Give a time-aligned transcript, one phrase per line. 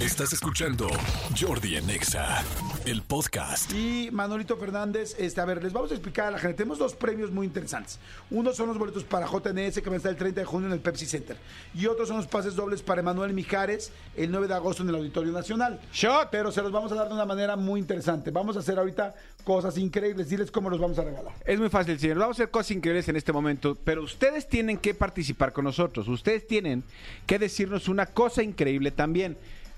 [0.00, 0.88] Estás escuchando
[1.38, 2.42] Jordi en Exa,
[2.86, 3.70] el podcast.
[3.74, 6.56] Y Manolito Fernández, este, a ver, les vamos a explicar a la gente.
[6.56, 7.98] Tenemos dos premios muy interesantes.
[8.30, 10.72] Uno son los boletos para JNS que van a estar el 30 de junio en
[10.72, 11.36] el Pepsi Center.
[11.74, 14.94] Y otros son los pases dobles para Emanuel Mijares el 9 de agosto en el
[14.94, 15.78] Auditorio Nacional.
[15.92, 16.30] Shot.
[16.30, 18.30] Pero se los vamos a dar de una manera muy interesante.
[18.30, 19.14] Vamos a hacer ahorita
[19.44, 20.30] cosas increíbles.
[20.30, 21.34] Diles cómo los vamos a regalar.
[21.44, 22.16] Es muy fácil, señor.
[22.16, 26.08] Vamos a hacer cosas increíbles en este momento, pero ustedes tienen que participar con nosotros.
[26.08, 26.84] Ustedes tienen
[27.26, 29.36] que decirnos una cosa increíble también.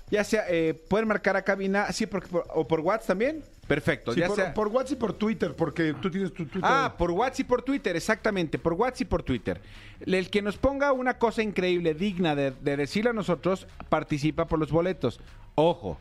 [0.09, 3.43] Ya sea, eh, pueden marcar a cabina, sí, por, por- o por WhatsApp también.
[3.67, 4.13] Perfecto.
[4.13, 6.61] Sí, ya por, sea- por WhatsApp y por Twitter, porque tú tienes tu Twitter.
[6.63, 9.61] Ah, por WhatsApp y por Twitter, exactamente, por WhatsApp y por Twitter.
[10.05, 14.59] El que nos ponga una cosa increíble, digna de, de decirle a nosotros, participa por
[14.59, 15.19] los boletos.
[15.55, 15.97] Ojo,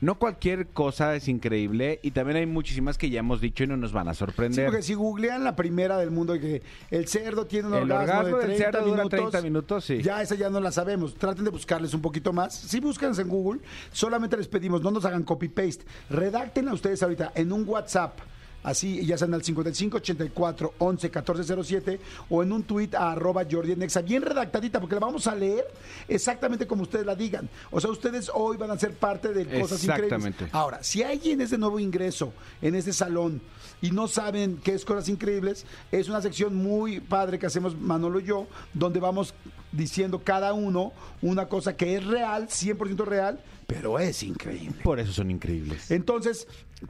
[0.00, 3.76] no cualquier cosa es increíble y también hay muchísimas que ya hemos dicho y no
[3.76, 4.66] nos van a Sí, sorprender.
[4.66, 8.02] porque si googlean la primera del mundo y que el cerdo tiene un El orgasmo,
[8.20, 10.02] orgasmo de del 30 cerdo dura minutos, 30 minutos, sí.
[10.02, 11.14] Ya esa ya no la sabemos.
[11.14, 12.54] Traten de buscarles un poquito más.
[12.54, 13.60] Si buscan en Google,
[13.92, 15.84] solamente les pedimos, no nos hagan copy paste.
[16.10, 18.18] Redáctenla ustedes ahorita en un WhatsApp.
[18.62, 23.44] Así, ya sean al 55 84 11 14 07 o en un tweet a arroba
[23.48, 25.64] Jordi en Exa, bien redactadita, porque la vamos a leer
[26.08, 27.48] exactamente como ustedes la digan.
[27.70, 30.12] O sea, ustedes hoy van a ser parte de cosas increíbles.
[30.12, 30.48] Exactamente.
[30.52, 33.40] Ahora, si alguien es de nuevo ingreso en este salón
[33.80, 38.20] y no saben qué es Cosas Increíbles, es una sección muy padre que hacemos Manolo
[38.20, 39.34] y yo, donde vamos
[39.72, 44.80] diciendo cada uno una cosa que es real, 100% real, pero es increíble.
[44.82, 45.90] Por eso son increíbles.
[45.90, 46.48] Entonces,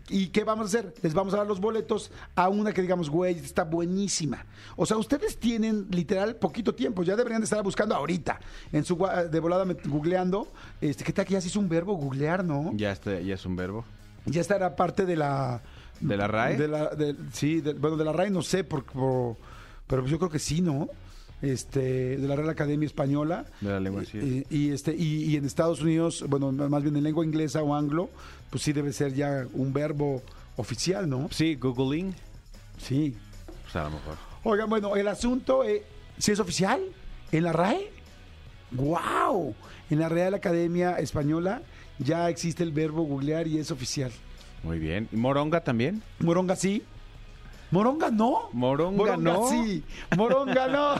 [0.09, 0.95] ¿y qué vamos a hacer?
[1.03, 4.47] Les vamos a dar los boletos a una que digamos, güey, está buenísima.
[4.77, 8.39] O sea, ustedes tienen literal poquito tiempo, ya deberían de estar buscando ahorita,
[8.73, 8.97] en su
[9.31, 10.47] de volada googleando.
[10.81, 12.70] Este, ¿Qué tal que ya se hizo un verbo googlear, no?
[12.75, 13.85] Ya, está, ya es un verbo.
[14.27, 15.61] Ya esta era parte de la...
[16.01, 16.57] ¿De la RAE?
[16.57, 19.37] De la, de- sí, de- bueno, de la RAE no sé, por, por-
[19.89, 20.89] pero yo creo que sí, ¿no?
[21.41, 23.47] Este, de la Real Academia Española.
[23.61, 24.44] De la lengua, sí.
[24.50, 27.75] Y, y, este, y, y en Estados Unidos, bueno, más bien en lengua inglesa o
[27.75, 28.11] anglo,
[28.50, 30.22] pues sí debe ser ya un verbo
[30.56, 31.28] oficial, ¿no?
[31.30, 32.14] Sí, googling.
[32.78, 33.17] Sí.
[33.62, 34.17] Pues a lo mejor.
[34.45, 35.85] Oigan, bueno, el asunto, eh,
[36.18, 36.80] ¿sí es oficial?
[37.30, 37.90] ¿En la RAE?
[38.73, 39.55] ¡Wow!
[39.90, 41.63] En la Real Academia Española
[41.98, 44.11] ya existe el verbo googlear y es oficial.
[44.63, 45.08] Muy bien.
[45.13, 46.02] ¿Y moronga también?
[46.20, 46.83] Moronga sí.
[47.70, 48.48] Moronga no.
[48.52, 49.48] Moronga no.
[49.48, 49.83] sí.
[50.17, 50.95] Moronga no.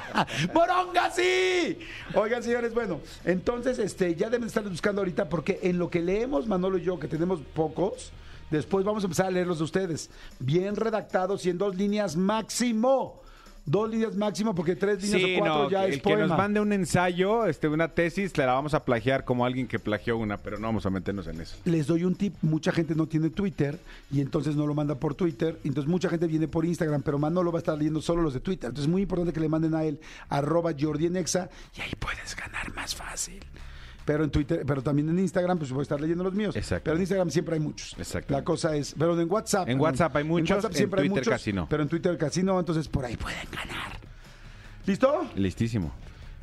[0.54, 1.78] Moronga sí.
[2.14, 6.46] Oigan, señores, bueno, entonces este ya deben estar buscando ahorita porque en lo que leemos
[6.46, 8.10] Manolo y yo, que tenemos pocos,
[8.50, 10.10] después vamos a empezar a leer los de ustedes.
[10.38, 13.20] Bien redactados y en dos líneas máximo.
[13.66, 16.26] Dos líneas máximo porque tres líneas Sí, o cuatro no, ya el es que poema.
[16.26, 20.18] nos mande un ensayo, este, una tesis, la vamos a plagiar como alguien que plagió
[20.18, 21.56] una, pero no vamos a meternos en eso.
[21.64, 23.78] les doy un tip, mucha gente no tiene Twitter
[24.10, 27.50] y entonces no lo manda por Twitter, entonces mucha gente viene por Instagram, pero Manolo
[27.52, 29.74] va a estar leyendo solo los de Twitter, entonces es muy importante que le manden
[29.74, 29.98] a él
[30.28, 33.40] arroba Jordi en Exa, y ahí puedes ganar más fácil.
[34.04, 36.54] Pero en Twitter, pero también en Instagram, pues voy a estar leyendo los míos.
[36.56, 36.84] Exacto.
[36.84, 37.94] Pero en Instagram siempre hay muchos.
[37.96, 38.34] Exacto.
[38.34, 39.68] La cosa es, pero en WhatsApp.
[39.68, 41.68] En WhatsApp hay muchos, en siempre hay Twitter muchos, casi no.
[41.68, 43.98] Pero en Twitter casi no, entonces por ahí pueden ganar.
[44.86, 45.26] ¿Listo?
[45.36, 45.92] Listísimo.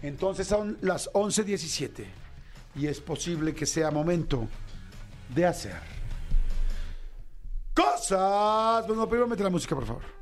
[0.02, 2.06] Entonces son las 11.17
[2.76, 4.48] y es posible que sea momento
[5.36, 5.76] de hacer
[7.76, 8.88] cosas.
[8.88, 10.21] Bueno, primero mete la música, por favor.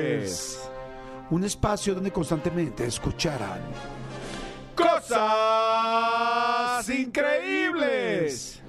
[1.29, 3.61] Un espacio donde constantemente escucharán
[4.75, 5.29] ¡Cosas
[6.89, 8.63] increíbles!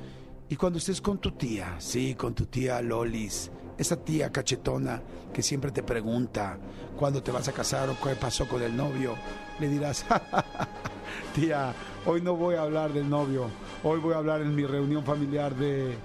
[0.50, 5.02] Y cuando estés con tu tía, sí, con tu tía Lolis, esa tía cachetona
[5.34, 6.58] que siempre te pregunta
[6.98, 9.16] cuándo te vas a casar o qué pasó con el novio,
[9.58, 10.06] le dirás,
[11.34, 11.74] tía,
[12.06, 13.50] hoy no voy a hablar del novio,
[13.84, 15.96] hoy voy a hablar en mi reunión familiar de...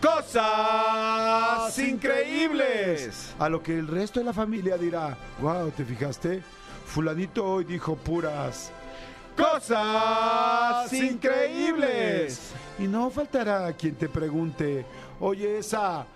[0.00, 3.34] ¡Cosas increíbles!
[3.38, 6.42] A lo que el resto de la familia dirá, wow, ¿te fijaste?
[6.86, 8.72] Fulanito hoy dijo puras...
[9.36, 12.52] ¡Cosas increíbles!
[12.78, 14.84] Y no faltará quien te pregunte,
[15.20, 16.06] oye, esa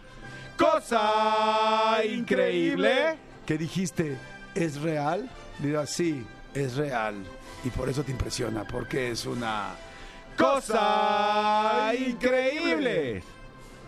[0.57, 3.19] ¡Cosa increíble!
[3.45, 4.17] que dijiste,
[4.55, 5.29] ¿es real?
[5.59, 6.27] Dirás, sí,
[6.57, 7.23] es real.
[7.65, 9.75] Y por eso te impresiona, porque es una...
[10.37, 13.23] ¡Cosa increíble!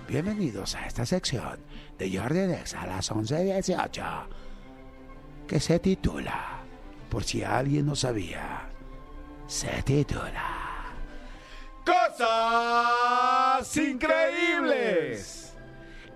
[0.08, 1.58] Bienvenidos a esta sección
[1.98, 4.26] de Jordi Dex a las 11.18,
[5.46, 6.60] que se titula,
[7.10, 8.68] por si alguien no sabía,
[9.46, 10.54] se titula...
[11.84, 15.54] ¡Cosas increíbles!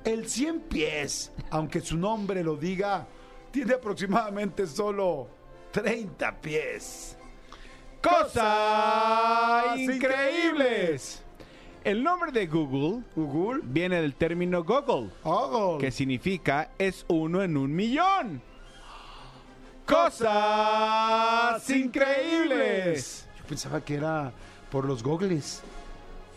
[0.04, 3.06] El 100 pies, aunque su nombre lo diga,
[3.50, 5.41] tiene aproximadamente solo
[5.72, 7.16] 30 pies.
[8.02, 11.22] Cosas increíbles.
[11.82, 13.60] El nombre de Google Google.
[13.64, 15.78] viene del término Google, Google.
[15.84, 18.42] que significa es uno en un millón.
[19.86, 23.26] Cosas increíbles.
[23.38, 24.32] Yo pensaba que era
[24.70, 25.62] por los gogles.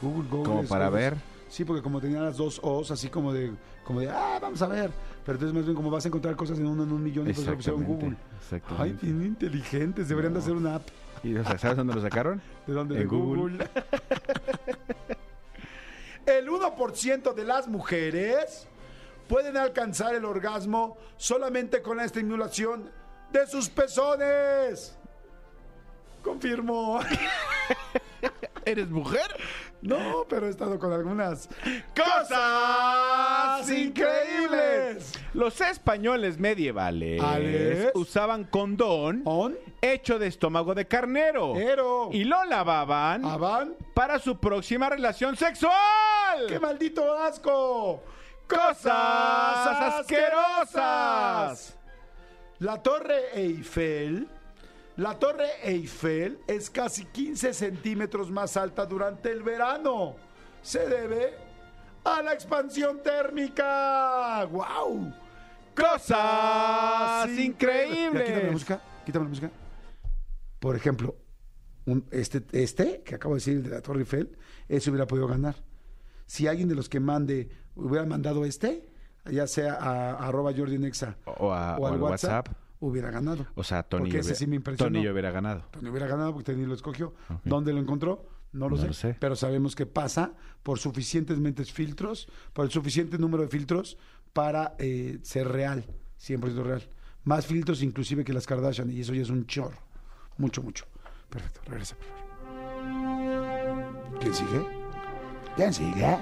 [0.01, 0.45] Google, Google.
[0.45, 1.15] Como para ver.
[1.49, 3.51] Sí, porque como tenía las dos O's, así como de,
[3.83, 4.91] como de, ah, vamos a ver.
[5.25, 7.37] Pero entonces más bien como vas a encontrar cosas en uno en un millón pues
[7.37, 8.17] pusieron Exactamente,
[8.51, 8.77] Google.
[8.77, 10.07] Ay, bien inteligentes.
[10.07, 10.87] Deberían de hacer una app.
[11.23, 12.41] ¿Y o sea, sabes dónde lo sacaron?
[12.67, 12.95] ¿De dónde?
[12.95, 13.41] En de Google.
[13.41, 13.69] Google.
[16.27, 18.67] el 1% de las mujeres
[19.27, 22.91] pueden alcanzar el orgasmo solamente con la estimulación
[23.31, 24.95] de sus pezones.
[26.21, 26.99] Confirmo.
[28.65, 29.27] ¿Eres mujer?
[29.81, 31.47] No, pero he estado con algunas
[31.95, 34.44] ¡Cosas increíbles!
[35.35, 37.91] Los españoles medievales ¿Ales?
[37.93, 43.75] usaban condón On, hecho de estómago de carnero ero, y lo lavaban avan.
[43.93, 46.47] para su próxima relación sexual.
[46.47, 48.01] ¡Qué maldito asco!
[48.47, 51.77] ¡Cosas asquerosas!
[52.59, 54.29] La Torre Eiffel.
[54.95, 60.15] La Torre Eiffel es casi 15 centímetros más alta durante el verano.
[60.61, 61.33] Se debe
[62.05, 64.45] a la expansión térmica.
[64.49, 65.13] ¡Wow!
[65.75, 68.23] ¡Cosas increíbles!
[68.23, 68.81] Quítame la música.
[69.05, 69.51] Quítame la música.
[70.59, 71.15] Por ejemplo,
[71.85, 74.37] un- este, este que acabo de decir de la Torre Eiffel,
[74.67, 75.55] ese hubiera podido ganar.
[76.25, 78.89] Si alguien de los que mande hubiera mandado este,
[79.31, 82.47] ya sea a, a arroba Jordi Nexa O a- o al WhatsApp.
[82.79, 83.45] hubiera ganado.
[83.55, 84.89] O sea, Tony, Porque ese hubiera- sí me impresionó.
[84.91, 85.65] Tony yo hubiera ganado.
[85.71, 87.13] Tony hubiera ganado porque Tony lo escogió.
[87.43, 88.27] ¿Dónde lo encontró?
[88.53, 89.17] No lo, No sé, lo sé.
[89.19, 90.31] Pero sabemos que pasa
[90.63, 93.97] por suficientes mentes filtros, por el suficiente número de filtros
[94.35, 95.85] para eh, ser real,
[96.19, 96.83] 100% real.
[97.23, 99.77] Más filtros inclusive que las Kardashian y eso ya es un chorro.
[100.37, 100.83] Mucho, mucho.
[101.29, 101.95] Perfecto, regresa.
[101.95, 102.25] por favor.
[104.19, 104.65] ¿Quién sigue?
[105.55, 106.17] ¿Quién sigue?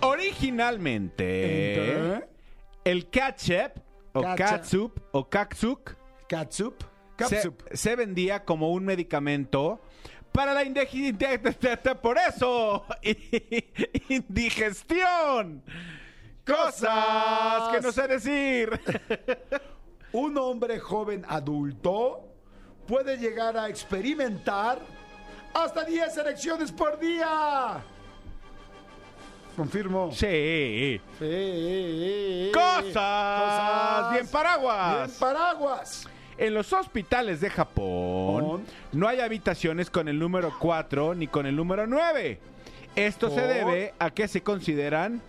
[0.00, 2.24] Originalmente,
[2.84, 3.80] el ketchup
[4.12, 4.36] o Ketchup.
[4.36, 5.96] catsup o kaksuk
[6.28, 6.74] Catsup.
[7.28, 9.80] se, se vendía como un medicamento
[10.32, 11.16] para la indigestión.
[12.02, 12.84] Por eso,
[14.08, 15.62] indigestión.
[16.48, 18.80] Cosas que no sé decir.
[20.12, 22.24] Un hombre joven adulto
[22.86, 24.78] puede llegar a experimentar
[25.52, 27.82] hasta 10 erecciones por día.
[29.54, 30.10] Confirmo.
[30.12, 31.00] Sí.
[31.18, 32.50] Sí.
[32.54, 34.12] Cosas.
[34.12, 35.06] Bien paraguas.
[35.06, 36.08] Bien paraguas.
[36.38, 41.56] En los hospitales de Japón no hay habitaciones con el número 4 ni con el
[41.56, 42.40] número 9.
[42.94, 45.20] Esto se debe a que se consideran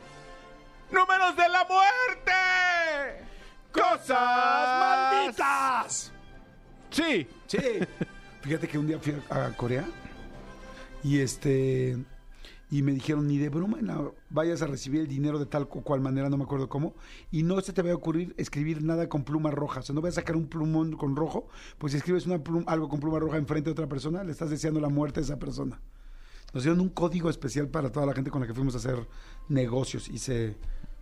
[0.91, 3.25] números de la muerte.
[3.71, 6.11] Cosas malditas.
[6.89, 7.27] Sí.
[7.47, 7.57] Sí.
[8.41, 9.85] Fíjate que un día fui a, Corea
[11.03, 11.97] y este
[12.71, 13.79] y me dijeron ni de broma
[14.29, 16.93] vayas a recibir el dinero de tal o cual manera, no me acuerdo cómo,
[17.31, 20.01] y no se te va a ocurrir escribir nada con pluma roja, o sea, no
[20.01, 21.47] vas a sacar un plumón con rojo,
[21.79, 24.51] pues si escribes una plum- algo con pluma roja enfrente de otra persona, le estás
[24.51, 25.81] deseando la muerte a esa persona.
[26.53, 29.07] Nos dieron un código especial para toda la gente con la que fuimos a hacer
[29.47, 30.55] negocios, hice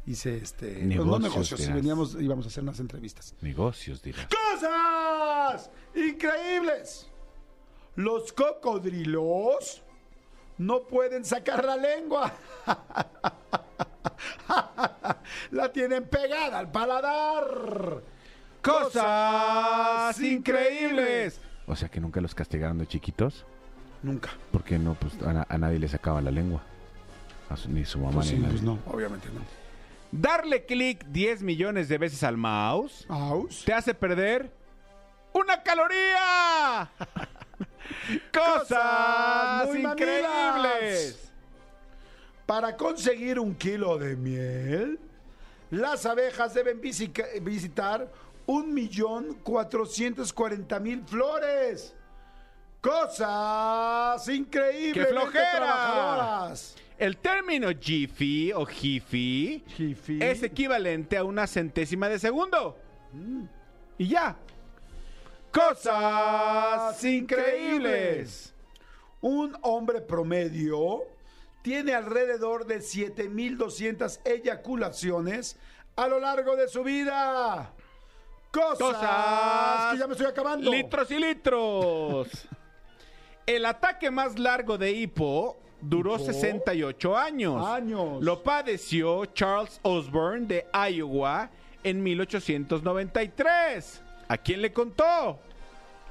[0.07, 1.75] hice este pues, no Negocios, negocios, dirás.
[1.75, 3.35] veníamos íbamos a hacer unas entrevistas.
[3.41, 4.27] Negocios, dirás.
[4.27, 7.07] ¡Cosas increíbles!
[7.95, 9.81] Los cocodrilos
[10.57, 12.31] no pueden sacar la lengua.
[15.51, 18.01] la tienen pegada al paladar.
[18.61, 21.39] Cosas increíbles.
[21.67, 23.45] O sea que nunca los castigaron de chiquitos.
[24.03, 24.29] Nunca.
[24.51, 26.61] Porque no, pues a, na- a nadie le sacaban la lengua.
[27.49, 28.51] A su- ni su mamá Pues ni sí, nadie.
[28.51, 29.41] pues no, obviamente no.
[30.11, 33.63] Darle clic 10 millones de veces al mouse Aus.
[33.65, 34.51] te hace perder
[35.33, 36.89] una caloría.
[38.33, 41.31] Cosas muy increíbles.
[42.45, 44.99] Para conseguir un kilo de miel,
[45.69, 48.09] las abejas deben visitar
[48.45, 51.93] un millón cuatrocientos cuarenta mil flores.
[52.79, 55.05] Cosas increíbles.
[55.07, 56.53] ¡Qué flojera!
[56.97, 60.19] El término jiffy o jiffy Jiffy.
[60.21, 62.77] es equivalente a una centésima de segundo.
[63.97, 64.35] Y ya.
[65.51, 68.53] Cosas increíbles.
[69.21, 71.03] Un hombre promedio
[71.61, 75.57] tiene alrededor de 7200 eyaculaciones
[75.95, 77.73] a lo largo de su vida.
[78.51, 79.91] Cosas, Cosas.
[79.93, 80.71] que ya me estoy acabando.
[80.71, 82.27] Litros y litros.
[83.45, 86.25] El ataque más largo de hipo duró ¿Hipo?
[86.25, 87.65] 68 años.
[87.65, 88.23] Años.
[88.23, 91.49] Lo padeció Charles Osborne de Iowa
[91.83, 94.01] en 1893.
[94.27, 95.39] ¿A quién le contó?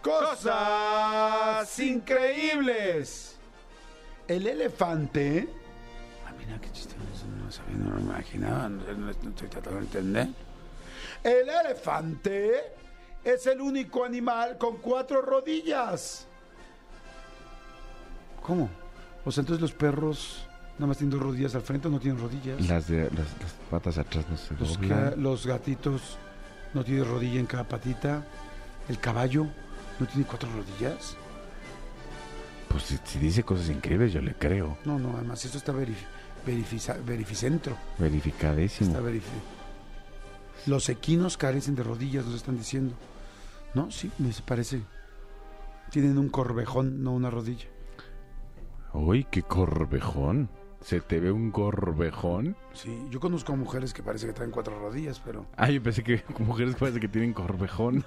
[0.02, 3.36] Cosas increíbles.
[4.28, 5.48] El elefante.
[6.26, 7.26] Ah, mira qué chistoso.
[7.42, 8.68] No sabía, no lo imaginaba.
[8.68, 10.28] No, no estoy tratando de entender.
[11.22, 12.72] El elefante
[13.24, 16.26] es el único animal con cuatro rodillas.
[18.42, 18.70] ¿Cómo?
[19.26, 20.46] O sea, entonces los perros
[20.78, 22.66] nada más tienen dos rodillas al frente o no tienen rodillas.
[22.68, 25.22] Las, de, las, las patas atrás no se Los, doblan.
[25.22, 26.16] los gatitos
[26.72, 28.24] no tienen rodilla en cada patita.
[28.88, 29.46] El caballo
[29.98, 31.16] no tiene cuatro rodillas.
[32.68, 34.78] Pues si, si dice cosas increíbles, yo le creo.
[34.84, 36.06] No, no, además esto está verif-
[36.46, 37.76] verifica- verificentro.
[37.98, 38.90] Verificadísimo.
[38.90, 39.22] Está verifi-
[40.66, 42.94] Los equinos carecen de rodillas, nos están diciendo.
[43.74, 44.82] No, sí, me parece.
[45.90, 47.66] Tienen un corvejón, no una rodilla.
[48.96, 50.48] Uy, qué corvejón.
[50.80, 52.56] ¿Se te ve un corvejón?
[52.72, 56.02] Sí, yo conozco a mujeres que parece que traen cuatro rodillas, pero Ah, yo pensé
[56.02, 58.04] que mujeres parece que tienen corvejón.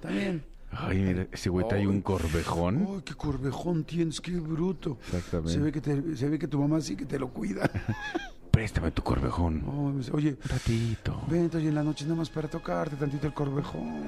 [0.00, 0.44] también.
[0.72, 2.86] Ay, mira, ese güey trae un corvejón.
[2.88, 4.20] ¡Ay, qué corvejón tienes!
[4.20, 4.98] ¡Qué bruto!
[5.06, 5.52] Exactamente.
[5.52, 7.68] Se ve, que te- se ve que tu mamá sí que te lo cuida.
[8.52, 9.62] Préstame tu corvejón.
[9.66, 11.22] Oh, Oye, Un ratito.
[11.28, 14.04] vente hoy en la noche nada más para tocarte tantito el corvejón.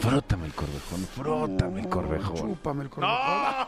[0.00, 2.36] Frótame el corvejón, frótame el corvejón.
[2.36, 3.66] Chúpame el corvejón.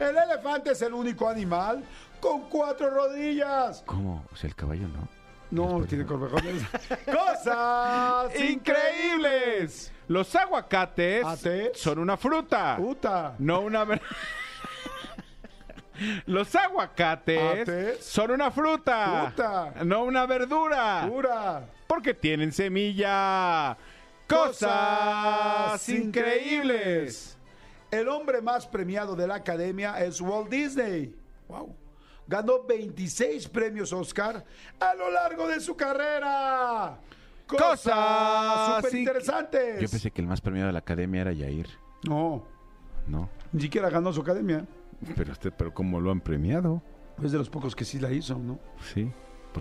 [0.00, 1.84] El elefante es el único animal
[2.20, 3.82] con cuatro rodillas.
[3.86, 4.24] ¿Cómo?
[4.32, 5.08] O sea, el caballo no.
[5.50, 6.62] No, tiene corvejones.
[7.06, 9.90] ¡Cosas ¡Increíbles!
[10.06, 11.72] Los aguacates ¿Ate?
[11.74, 13.34] son una fruta, ¡Puta!
[13.38, 14.02] no una ver-
[16.26, 18.02] Los aguacates ¿Ate?
[18.02, 19.72] son una fruta, Fruta.
[19.84, 21.62] no una verdura, ¡Pura!
[21.86, 23.76] porque tienen semilla.
[24.28, 27.37] Cosas increíbles.
[27.90, 31.14] El hombre más premiado de la academia es Walt Disney.
[31.48, 31.74] Wow.
[32.26, 34.44] Ganó 26 premios Oscar
[34.78, 36.98] a lo largo de su carrera.
[37.46, 39.80] Cosas súper inc- interesantes.
[39.80, 41.68] Yo pensé que el más premiado de la academia era Yair.
[42.06, 42.44] No,
[43.06, 44.66] No, ni siquiera ganó su academia.
[45.16, 46.82] pero este, pero cómo lo han premiado,
[47.24, 48.58] Es de los pocos que sí la hizo, ¿no?
[48.92, 49.10] sí.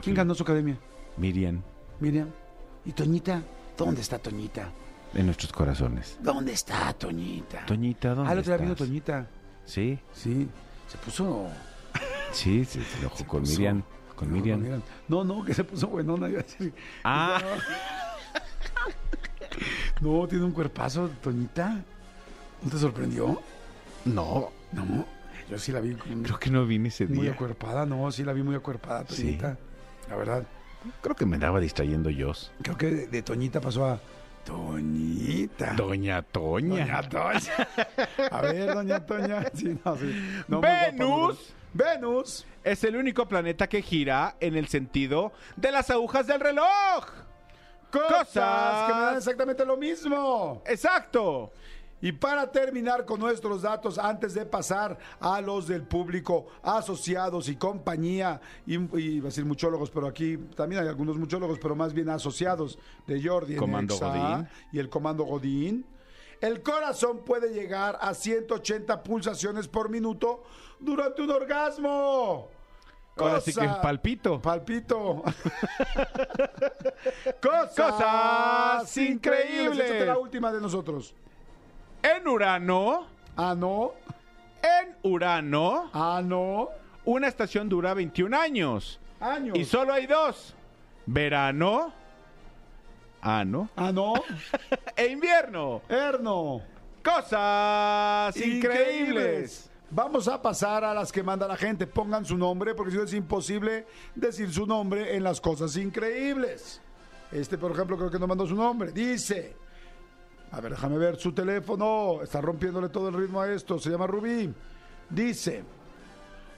[0.02, 0.78] ¿Quién ganó su academia?
[1.16, 1.64] Miriam
[2.02, 2.30] Miriam.
[2.86, 3.42] ¿Y Toñita?
[3.78, 4.70] ¿Dónde está Toñita?
[5.14, 6.18] En nuestros corazones.
[6.22, 7.66] ¿Dónde está Toñita?
[7.66, 8.76] Toñita, ¿dónde Ah, vino estás?
[8.78, 9.28] Toñita.
[9.66, 10.48] Sí, Sí,
[10.88, 11.48] se puso...
[12.32, 13.84] sí, se, se enojó con puso- Miriam.
[14.16, 14.82] Con No, Miriam.
[15.08, 16.28] No, no, que se puso buenona.
[16.30, 16.74] iba a decir.
[17.04, 17.40] Ah,
[20.02, 21.84] No, tiene un cuerpazo, Toñita.
[22.64, 23.42] ¿No te sorprendió?
[24.06, 25.06] no, No,
[25.50, 27.32] yo sí la vi con- creo que no vine ese muy día.
[27.32, 29.24] acuerpada, no, sí la vi muy acuerpada, Sí.
[29.24, 29.58] Toñita.
[30.10, 30.44] La verdad.
[31.02, 32.32] Creo que me andaba distrayendo yo.
[32.62, 34.00] Creo que de, de Toñita pasó a
[34.48, 35.74] Toñita.
[35.76, 36.86] Doña Toña.
[36.86, 37.68] Doña Toña.
[38.32, 39.44] A ver, Doña Toña.
[39.54, 40.44] Sí, no, sí.
[40.48, 41.54] No, muy guapa, muy Venus.
[41.74, 42.46] Venus.
[42.64, 47.06] es el único planeta que gira en el sentido de las agujas del reloj.
[47.92, 50.64] Cosas que me dan exactamente lo mismo.
[50.66, 51.52] Exacto.
[52.02, 57.56] Y para terminar con nuestros datos, antes de pasar a los del público, asociados y
[57.56, 61.94] compañía, y, y iba a decir muchólogos, pero aquí también hay algunos muchólogos, pero más
[61.94, 62.78] bien asociados
[63.08, 64.48] de Jordi Comando Exa Godín.
[64.72, 65.86] y el Comando Godín.
[66.40, 70.44] El corazón puede llegar a 180 pulsaciones por minuto
[70.80, 72.50] durante un orgasmo.
[73.16, 74.40] Ahora sí que palpito.
[74.40, 75.24] Palpito.
[77.42, 79.80] Cosas, Cosas increíbles.
[79.80, 81.16] Esta es la última de nosotros.
[82.04, 83.94] En Urano, Ah, no.
[84.62, 86.70] en Urano, Ah, no.
[87.06, 89.00] una estación dura 21 años.
[89.20, 89.58] Años.
[89.58, 90.56] Y solo hay dos.
[91.06, 91.94] Verano,
[93.22, 94.14] ano, Ah, no.
[94.96, 95.82] e invierno.
[95.90, 96.62] Erno.
[97.04, 99.70] Cosas increíbles.
[99.90, 101.88] Vamos a pasar a las que manda la gente.
[101.88, 106.82] Pongan su nombre, porque si no es imposible decir su nombre en las cosas increíbles.
[107.32, 108.92] Este, por ejemplo, creo que no mandó su nombre.
[108.92, 109.56] Dice.
[110.52, 112.22] A ver, déjame ver su teléfono.
[112.24, 113.80] Está rompiéndole todo el ritmo a esto.
[113.80, 114.54] Se llama Rubí.
[115.10, 115.64] Dice.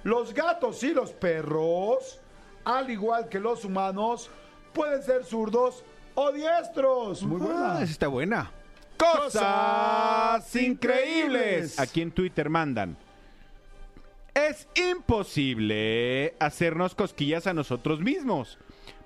[0.04, 2.22] Los gatos y los perros,
[2.64, 4.30] al igual que los humanos,
[4.74, 5.84] pueden ser zurdos
[6.16, 7.24] o diestros.
[7.24, 7.78] Muy buena.
[7.80, 8.52] Ah, está buena.
[8.98, 11.80] Cosas increíbles.
[11.80, 12.98] Aquí en Twitter mandan.
[14.34, 18.58] Es imposible hacernos cosquillas a nosotros mismos,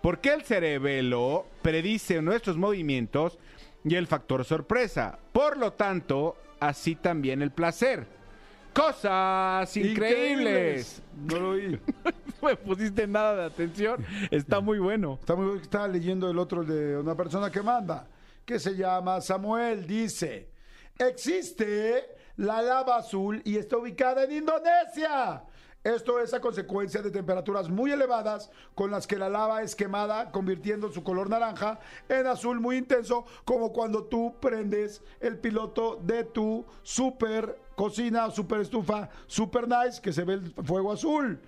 [0.02, 3.40] porque el cerebelo predice nuestros movimientos
[3.84, 5.18] y el factor sorpresa.
[5.32, 8.06] Por lo tanto, así también el placer.
[8.74, 11.02] Cosas increíbles.
[11.28, 11.80] No lo oí.
[12.42, 14.06] No me pusiste nada de atención.
[14.30, 15.18] Está muy bueno.
[15.22, 18.06] Está muy- Estaba leyendo el otro de una persona que manda,
[18.46, 19.88] que se llama Samuel.
[19.88, 20.50] Dice:
[21.00, 22.04] Existe
[22.36, 25.44] la lava azul y está ubicada en Indonesia.
[25.84, 30.32] Esto es a consecuencia de temperaturas muy elevadas con las que la lava es quemada,
[30.32, 36.24] convirtiendo su color naranja en azul muy intenso, como cuando tú prendes el piloto de
[36.24, 41.40] tu super cocina, super estufa, super nice, que se ve el fuego azul.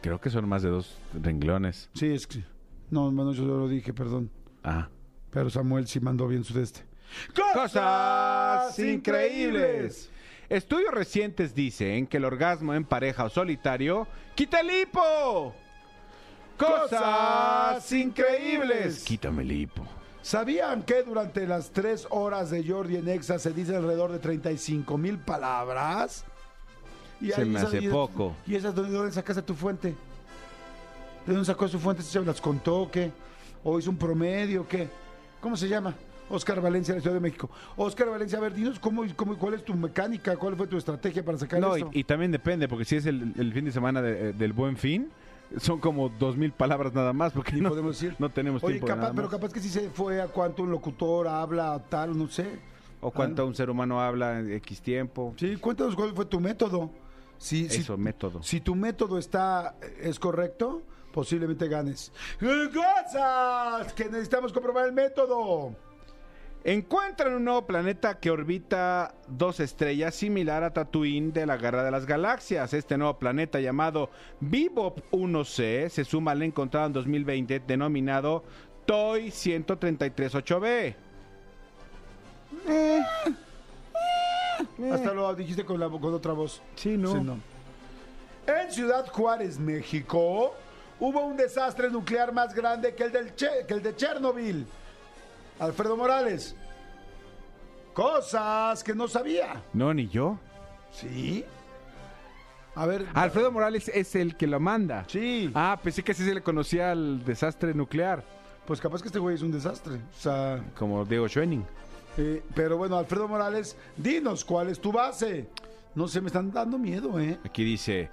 [0.00, 1.90] Creo que son más de dos renglones.
[1.94, 2.42] Sí, es que...
[2.90, 4.30] No, bueno, yo lo dije, perdón.
[4.64, 4.88] Ah.
[5.30, 6.84] Pero Samuel sí mandó bien su de este.
[7.54, 10.10] Cosas increíbles.
[10.50, 15.54] Estudios recientes dicen que el orgasmo en pareja o solitario quita el hipo.
[16.58, 19.04] Cosas increíbles.
[19.04, 19.86] Quítame el hipo.
[20.22, 24.98] ¿Sabían que durante las tres horas de Jordi en Exa se dice alrededor de 35
[24.98, 26.24] mil palabras?
[27.20, 28.34] Y Se ahí me hace y- poco.
[28.46, 29.94] ¿Y esas de dónde sacaste tu fuente?
[31.26, 32.02] ¿De dónde sacó su fuente?
[32.02, 33.10] ¿Se las contó qué?
[33.64, 34.88] ¿O hizo un promedio o qué?
[35.40, 35.94] ¿Cómo se llama?
[36.30, 37.50] Oscar Valencia, de la Ciudad de México.
[37.76, 41.24] Oscar Valencia, a ver, dinos cómo, cómo- cuál es tu mecánica, cuál fue tu estrategia
[41.24, 41.90] para sacar No, y, esto.
[41.92, 45.10] y también depende, porque si es el, el fin de semana de- del buen fin,
[45.58, 48.14] son como dos mil palabras nada más, porque Y no, podemos decir.
[48.18, 49.36] no tenemos Oye, tiempo de capaz, nada pero más.
[49.36, 52.46] capaz que sí se fue a cuánto un locutor habla, tal, no sé.
[53.00, 55.34] O cuánto un ser humano habla en X tiempo.
[55.38, 56.90] Sí, cuéntanos cuál fue tu método.
[57.38, 58.42] Si, si- Eso, método.
[58.42, 62.12] Si tu método está es correcto, posiblemente ganes.
[62.38, 63.92] ¡Cosas!
[63.94, 65.74] Que necesitamos comprobar el método.
[66.62, 71.90] Encuentran un nuevo planeta que orbita dos estrellas similar a Tatooine de la Guerra de
[71.90, 72.74] las Galaxias.
[72.74, 78.44] Este nuevo planeta llamado Bebop 1C se suma al encontrado en 2020 denominado
[78.84, 80.94] TOI 133-8B.
[84.92, 86.58] Hasta lo dijiste con, la, con otra voz.
[86.58, 86.62] Eh.
[86.76, 87.38] Sí, no.
[88.46, 90.54] En Ciudad Juárez, México,
[90.98, 94.66] hubo un desastre nuclear más grande que el, del Che- que el de Chernobyl.
[95.60, 96.56] Alfredo Morales.
[97.92, 99.62] Cosas que no sabía.
[99.74, 100.38] No, ni yo.
[100.90, 101.44] ¿Sí?
[102.74, 103.06] A ver.
[103.14, 105.04] Alfredo Morales es el que lo manda.
[105.06, 105.50] Sí.
[105.54, 108.24] Ah, pensé que así se le conocía al desastre nuclear,
[108.66, 109.96] Pues capaz que este güey es un desastre.
[109.96, 110.64] O sea.
[110.78, 111.64] como Diego Schoening.
[112.16, 115.48] Eh, pero bueno, Alfredo Morales, dinos cuál es tu base.
[115.94, 117.38] No sé, me están dando miedo, ¿eh?
[117.44, 118.10] Aquí dice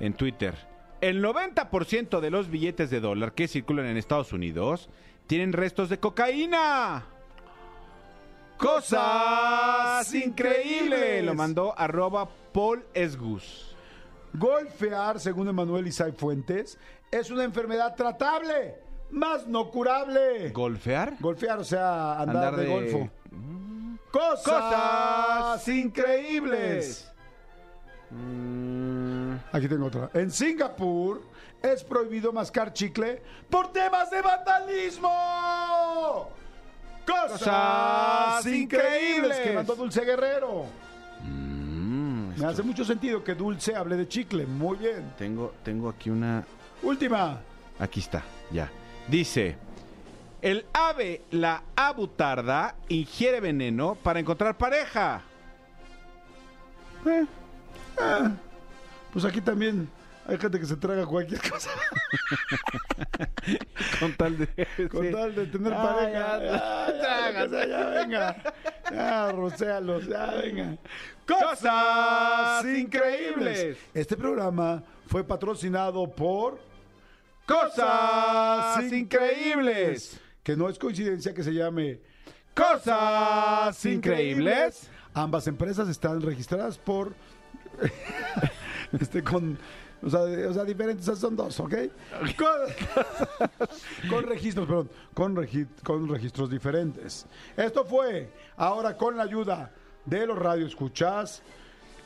[0.00, 0.54] en Twitter,
[1.00, 4.88] el 90% de los billetes de dólar que circulan en Estados Unidos
[5.30, 7.04] tienen restos de cocaína.
[8.56, 11.24] Cosas increíbles.
[11.24, 13.76] Lo mandó arroba Paul Esgus.
[14.32, 16.76] Golfear, según Emanuel Isai Fuentes,
[17.12, 18.74] es una enfermedad tratable,
[19.12, 20.50] más no curable.
[20.50, 21.14] ¿Golfear?
[21.20, 23.10] Golfear, o sea, andar, Andar de, de- golfo.
[24.10, 27.08] Cosas, Cosas increíbles.
[28.10, 30.10] Mm, Aquí tengo otra.
[30.14, 31.22] En Singapur
[31.62, 35.08] es prohibido mascar chicle por temas de vandalismo.
[37.06, 39.38] Cosas, Cosas increíbles increíbles.
[39.40, 40.64] que mandó Dulce Guerrero.
[41.24, 44.46] mm, Me hace mucho sentido que Dulce hable de chicle.
[44.46, 45.12] Muy bien.
[45.18, 46.44] tengo, tengo aquí una...
[46.82, 47.40] Última.
[47.78, 48.70] Aquí está, ya.
[49.08, 49.56] Dice,
[50.40, 55.22] el ave, la abutarda, ingiere veneno para encontrar pareja.
[59.12, 59.88] Pues aquí también
[60.30, 61.70] hay gente que se traga cualquier cosa
[64.00, 64.46] Con tal de...
[64.88, 65.12] con sí.
[65.12, 66.12] tal de tener Ah, pareja.
[66.12, 68.36] ya, Ya, ya, ya, ya, ya, venga.
[68.90, 70.76] Ya, rocéalos, ya, venga.
[71.26, 73.76] Cosas increíbles.
[73.94, 76.58] Este programa fue patrocinado por
[77.46, 80.20] Cosas increíbles.
[80.42, 82.00] Que no es coincidencia que se llame
[82.54, 84.88] Cosas increíbles.
[85.14, 87.14] Ambas empresas están registradas por.
[89.00, 89.58] Este, con.
[90.02, 91.74] O sea, de- o sea, diferentes, o sea, son dos, ¿ok?
[92.38, 97.26] Con, con registros, perdón, con, regi- con registros diferentes.
[97.56, 99.70] Esto fue, ahora con la ayuda
[100.06, 101.42] de los radioescuchas,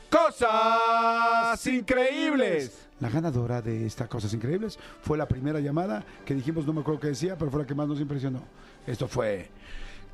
[0.07, 2.87] Cosas increíbles.
[2.99, 7.01] La ganadora de estas cosas increíbles fue la primera llamada que dijimos, no me acuerdo
[7.01, 8.41] qué decía, pero fue la que más nos impresionó.
[8.87, 9.49] Esto fue